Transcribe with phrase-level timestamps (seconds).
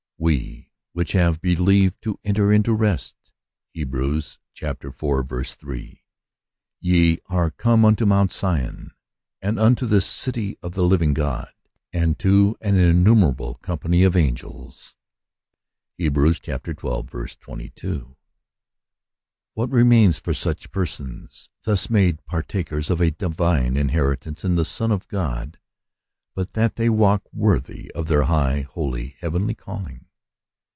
[0.23, 3.15] "We which have believed do enter into rest
[3.75, 3.95] (Heb.
[3.95, 5.55] iv.
[5.57, 6.03] 3).
[6.79, 8.91] "Ye are come unto mount Sion,
[9.41, 11.51] and unto the city of the living God,
[11.91, 14.95] and to an innumerable company of angels"
[15.99, 16.15] (Heb.
[16.15, 16.73] xii.
[16.75, 18.15] 22).
[19.55, 24.65] What remains for such persons, thus made par takers of a divine inheritance in the
[24.65, 25.57] Son of God,
[26.35, 30.05] but that they walk worthy of their high, holy, heavenly calling?